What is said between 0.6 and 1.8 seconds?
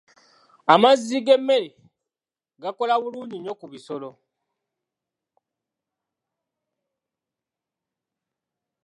Amazzi g'emmere